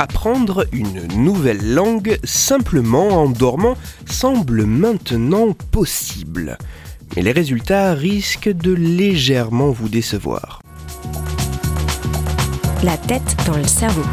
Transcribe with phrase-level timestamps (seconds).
[0.00, 3.74] Apprendre une nouvelle langue simplement en dormant
[4.06, 6.56] semble maintenant possible.
[7.16, 10.62] Mais les résultats risquent de légèrement vous décevoir.
[12.84, 14.04] La tête dans le cerveau.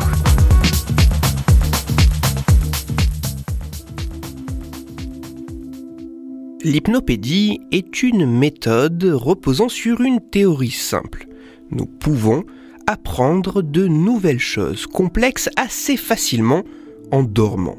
[6.64, 11.28] L'hypnopédie est une méthode reposant sur une théorie simple.
[11.70, 12.44] Nous pouvons
[12.88, 16.64] apprendre de nouvelles choses complexes assez facilement
[17.12, 17.78] en dormant.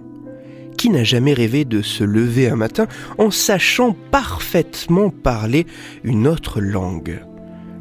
[0.77, 2.87] Qui n'a jamais rêvé de se lever un matin
[3.19, 5.67] en sachant parfaitement parler
[6.05, 7.25] une autre langue?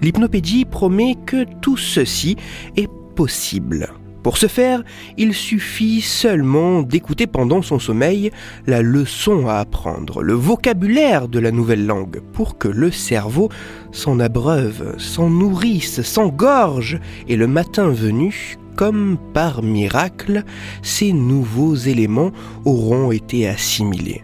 [0.02, 2.38] L'hypnopédie promet que tout ceci
[2.77, 3.89] est possible.
[4.25, 4.81] Pour ce faire,
[5.17, 8.31] il suffit seulement d'écouter pendant son sommeil
[8.65, 13.49] la leçon à apprendre, le vocabulaire de la nouvelle langue, pour que le cerveau
[13.91, 20.41] s'en abreuve, s'en nourrisse, s'engorge, et le matin venu, comme par miracle,
[20.81, 22.31] ces nouveaux éléments
[22.65, 24.23] auront été assimilés.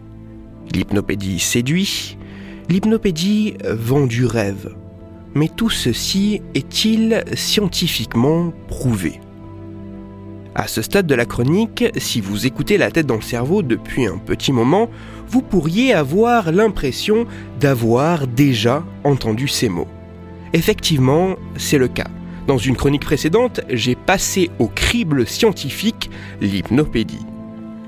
[0.74, 2.18] L'hypnopédie séduit,
[2.70, 4.74] l'hypnopédie vend du rêve.
[5.36, 9.20] Mais tout ceci est-il scientifiquement prouvé?
[10.56, 14.06] À ce stade de la chronique, si vous écoutez la tête dans le cerveau depuis
[14.06, 14.90] un petit moment,
[15.28, 17.26] vous pourriez avoir l'impression
[17.60, 19.88] d'avoir déjà entendu ces mots.
[20.54, 22.10] Effectivement, c'est le cas.
[22.48, 26.10] Dans une chronique précédente, j'ai passé au crible scientifique
[26.42, 27.26] l'hypnopédie.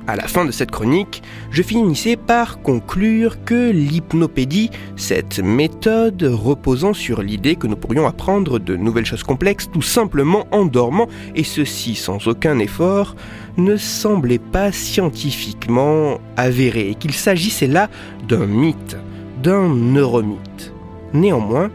[0.05, 6.93] À la fin de cette chronique, je finissais par conclure que l'hypnopédie, cette méthode reposant
[6.93, 11.45] sur l'idée que nous pourrions apprendre de nouvelles choses complexes tout simplement en dormant, et
[11.45, 13.15] ceci sans aucun effort,
[13.55, 17.89] ne semblait pas scientifiquement avéré, et qu'il s'agissait là
[18.27, 18.97] d'un mythe,
[19.41, 20.73] d'un neuromythe.
[21.13, 21.69] Néanmoins,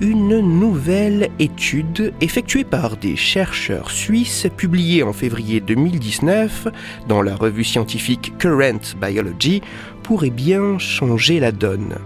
[0.00, 6.68] une nouvelle étude effectuée par des chercheurs suisses publiée en février 2019
[7.08, 9.60] dans la revue scientifique Current Biology
[10.04, 11.96] pourrait bien changer la donne.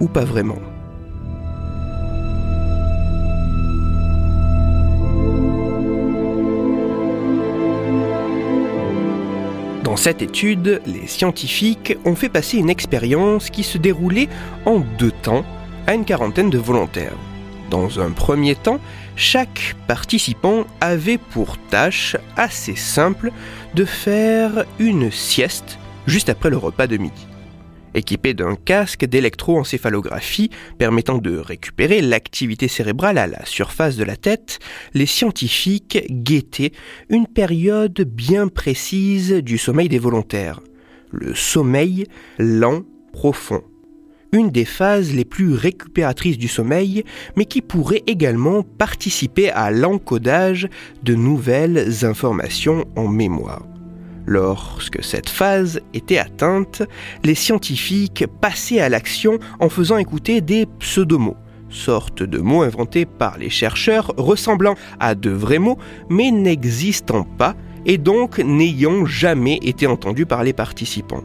[0.00, 0.58] Ou pas vraiment.
[9.84, 14.30] Dans cette étude, les scientifiques ont fait passer une expérience qui se déroulait
[14.64, 15.44] en deux temps
[15.86, 17.18] à une quarantaine de volontaires.
[17.72, 18.80] Dans un premier temps,
[19.16, 23.32] chaque participant avait pour tâche assez simple
[23.74, 27.26] de faire une sieste juste après le repas de midi.
[27.94, 34.58] Équipé d'un casque d'électroencéphalographie permettant de récupérer l'activité cérébrale à la surface de la tête,
[34.92, 36.72] les scientifiques guettaient
[37.08, 40.60] une période bien précise du sommeil des volontaires.
[41.10, 42.04] Le sommeil
[42.38, 42.82] lent,
[43.14, 43.62] profond
[44.32, 47.04] une des phases les plus récupératrices du sommeil,
[47.36, 50.68] mais qui pourrait également participer à l'encodage
[51.02, 53.62] de nouvelles informations en mémoire.
[54.24, 56.82] Lorsque cette phase était atteinte,
[57.24, 61.36] les scientifiques passaient à l'action en faisant écouter des pseudomots,
[61.68, 65.78] sorte de mots inventés par les chercheurs ressemblant à de vrais mots
[66.08, 67.54] mais n'existant pas
[67.84, 71.24] et donc n'ayant jamais été entendus par les participants.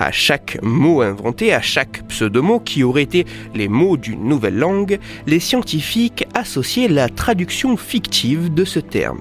[0.00, 4.98] À chaque mot inventé, à chaque pseudomot qui aurait été les mots d'une nouvelle langue,
[5.26, 9.20] les scientifiques associaient la traduction fictive de ce terme.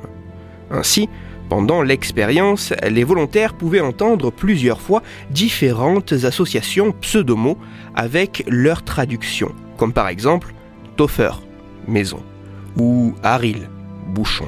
[0.72, 1.09] Ainsi,
[1.50, 7.57] pendant l'expérience, les volontaires pouvaient entendre plusieurs fois différentes associations pseudomots
[7.94, 10.53] avec leur traduction, comme par exemple
[10.95, 11.31] Toffer,
[11.89, 12.23] maison,
[12.78, 13.68] ou Haril,
[14.07, 14.47] bouchon.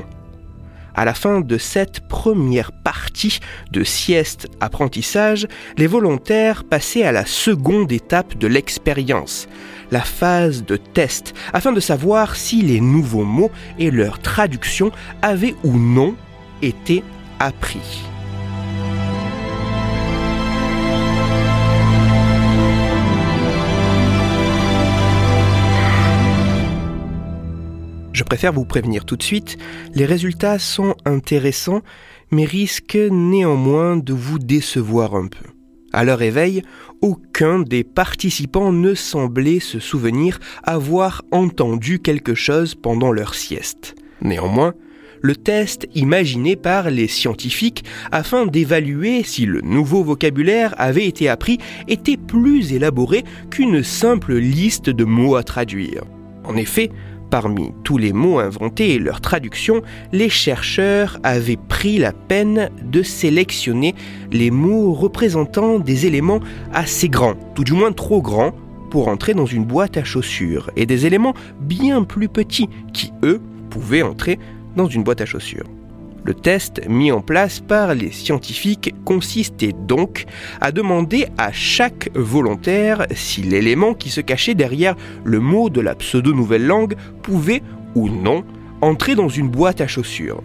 [0.95, 3.39] À la fin de cette première partie
[3.71, 5.47] de sieste apprentissage,
[5.77, 9.47] les volontaires passaient à la seconde étape de l'expérience,
[9.91, 14.91] la phase de test, afin de savoir si les nouveaux mots et leur traduction
[15.21, 16.15] avaient ou non
[16.61, 17.03] été
[17.39, 18.03] appris.
[28.21, 29.57] Je préfère vous prévenir tout de suite,
[29.95, 31.81] les résultats sont intéressants,
[32.29, 35.43] mais risquent néanmoins de vous décevoir un peu.
[35.91, 36.61] À leur éveil,
[37.01, 43.95] aucun des participants ne semblait se souvenir avoir entendu quelque chose pendant leur sieste.
[44.21, 44.75] Néanmoins,
[45.23, 51.57] le test imaginé par les scientifiques afin d'évaluer si le nouveau vocabulaire avait été appris
[51.87, 56.03] était plus élaboré qu'une simple liste de mots à traduire.
[56.43, 56.91] En effet,
[57.31, 59.81] Parmi tous les mots inventés et leur traduction,
[60.11, 63.95] les chercheurs avaient pris la peine de sélectionner
[64.33, 66.41] les mots représentant des éléments
[66.73, 68.51] assez grands, tout du moins trop grands,
[68.89, 73.39] pour entrer dans une boîte à chaussures, et des éléments bien plus petits qui, eux,
[73.69, 74.37] pouvaient entrer
[74.75, 75.69] dans une boîte à chaussures.
[76.23, 80.25] Le test mis en place par les scientifiques consistait donc
[80.59, 85.95] à demander à chaque volontaire si l'élément qui se cachait derrière le mot de la
[85.95, 87.63] pseudo-nouvelle langue pouvait
[87.95, 88.43] ou non
[88.81, 90.43] entrer dans une boîte à chaussures.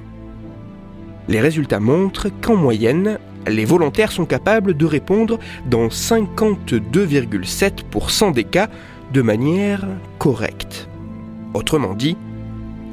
[1.28, 5.38] Les résultats montrent qu'en moyenne, les volontaires sont capables de répondre
[5.68, 8.68] dans 52,7% des cas
[9.12, 9.86] de manière
[10.18, 10.88] correcte.
[11.54, 12.16] Autrement dit,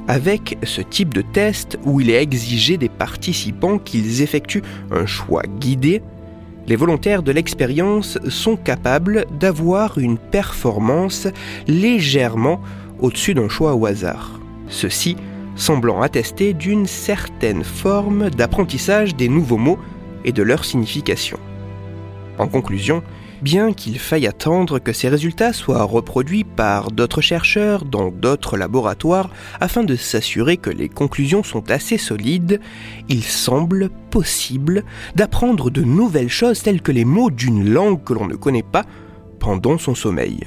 [0.08, 5.44] avec ce type de test où il est exigé des participants qu'ils effectuent un choix
[5.60, 6.02] guidé,
[6.68, 11.28] les volontaires de l'expérience sont capables d'avoir une performance
[11.68, 12.62] légèrement
[13.00, 14.40] au-dessus d'un choix au hasard.
[14.70, 15.18] Ceci
[15.56, 19.78] semblant attester d'une certaine forme d'apprentissage des nouveaux mots
[20.26, 21.38] et de leur signification.
[22.40, 23.04] En conclusion,
[23.44, 29.30] bien qu'il faille attendre que ces résultats soient reproduits par d'autres chercheurs dans d'autres laboratoires
[29.60, 32.62] afin de s'assurer que les conclusions sont assez solides,
[33.10, 34.86] il semble possible
[35.16, 38.86] d'apprendre de nouvelles choses telles que les mots d'une langue que l'on ne connaît pas
[39.40, 40.40] pendant son sommeil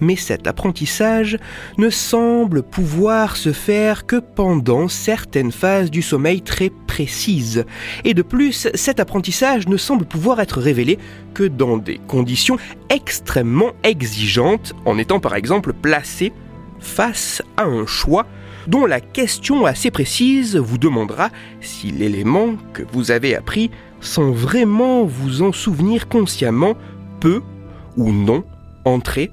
[0.00, 1.38] mais cet apprentissage
[1.78, 7.64] ne semble pouvoir se faire que pendant certaines phases du sommeil très précises.
[8.04, 10.98] Et de plus, cet apprentissage ne semble pouvoir être révélé
[11.34, 12.58] que dans des conditions
[12.88, 16.32] extrêmement exigeantes, en étant par exemple placé
[16.80, 18.26] face à un choix
[18.66, 21.30] dont la question assez précise vous demandera
[21.60, 23.70] si l'élément que vous avez appris
[24.00, 26.74] sans vraiment vous en souvenir consciemment
[27.20, 27.42] peut
[27.96, 28.44] ou non
[28.84, 29.30] entrer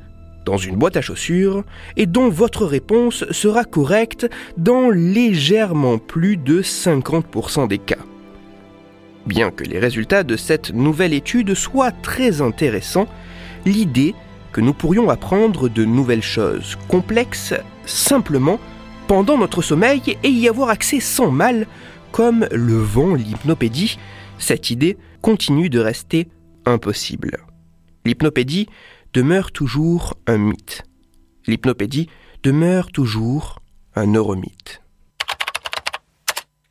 [0.47, 1.65] dans une boîte à chaussures
[1.97, 7.97] et dont votre réponse sera correcte dans légèrement plus de 50% des cas.
[9.25, 13.09] Bien que les résultats de cette nouvelle étude soient très intéressants,
[13.65, 14.15] l'idée
[14.53, 17.53] que nous pourrions apprendre de nouvelles choses complexes
[17.85, 18.57] simplement
[19.09, 21.67] pendant notre sommeil et y avoir accès sans mal,
[22.13, 23.99] comme le vent l'hypnopédie,
[24.37, 26.29] cette idée continue de rester
[26.65, 27.39] impossible.
[28.05, 28.69] L'hypnopédie
[29.17, 30.83] demeure toujours un mythe.
[31.47, 32.07] L'hypnopédie
[32.43, 33.57] demeure toujours
[33.95, 34.83] un neuromythe.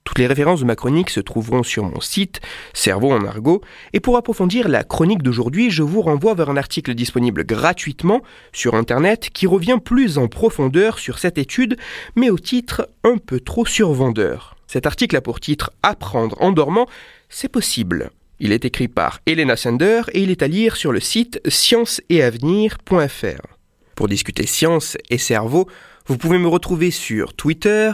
[0.04, 2.40] Toutes les références de ma chronique se trouveront sur mon site
[2.72, 3.62] Cerveau en argot
[3.94, 8.22] et pour approfondir la chronique d'aujourd'hui, je vous renvoie vers un article disponible gratuitement
[8.52, 11.76] sur internet qui revient plus en profondeur sur cette étude
[12.14, 14.54] mais au titre un peu trop survendeur.
[14.68, 16.86] Cet article a pour titre Apprendre en dormant,
[17.28, 18.12] c'est possible.
[18.38, 23.46] Il est écrit par Elena Sander et il est à lire sur le site scienceetavenir.fr.
[23.94, 25.66] Pour discuter science et cerveau,
[26.06, 27.90] vous pouvez me retrouver sur Twitter,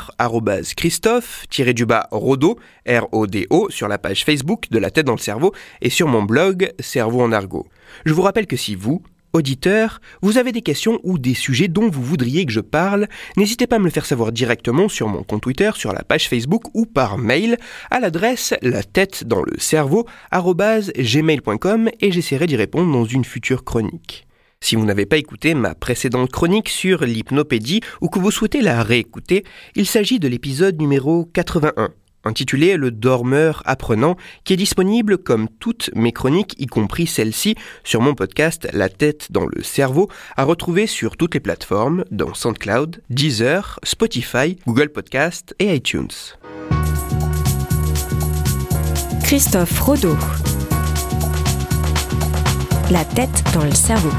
[0.76, 6.24] Christophe-Rodo, R-O-D-O, sur la page Facebook de La tête dans le cerveau et sur mon
[6.24, 7.68] blog Cerveau en argot.
[8.04, 9.02] Je vous rappelle que si vous,
[9.32, 13.08] Auditeur, vous avez des questions ou des sujets dont vous voudriez que je parle,
[13.38, 16.28] n'hésitez pas à me le faire savoir directement sur mon compte Twitter, sur la page
[16.28, 17.56] Facebook ou par mail
[17.90, 23.64] à l'adresse la tête dans le cerveau gmail.com et j'essaierai d'y répondre dans une future
[23.64, 24.26] chronique.
[24.60, 28.82] Si vous n'avez pas écouté ma précédente chronique sur l'hypnopédie ou que vous souhaitez la
[28.82, 31.90] réécouter, il s'agit de l'épisode numéro 81
[32.24, 38.00] intitulé Le dormeur apprenant, qui est disponible comme toutes mes chroniques, y compris celle-ci, sur
[38.00, 43.02] mon podcast La tête dans le cerveau, à retrouver sur toutes les plateformes, dans SoundCloud,
[43.10, 46.08] Deezer, Spotify, Google Podcast et iTunes.
[49.24, 50.16] Christophe Rodeau.
[52.90, 54.10] La tête dans le cerveau.